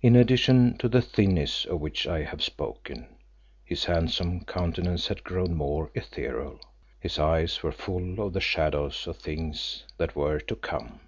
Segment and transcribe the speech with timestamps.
[0.00, 3.06] In addition to the thinness of which I have spoken,
[3.66, 6.58] his handsome countenance had grown more ethereal;
[6.98, 11.00] his eyes were full of the shadows of things that were to come.